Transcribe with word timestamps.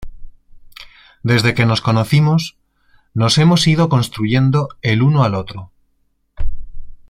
Desde 1.21 1.53
que 1.53 1.67
nos 1.67 1.81
conocimos 1.81 2.57
nos 3.13 3.37
hemos 3.37 3.67
ido 3.67 3.87
construyendo 3.87 4.69
uno 4.99 5.23
al 5.23 5.35
otro. 5.35 5.69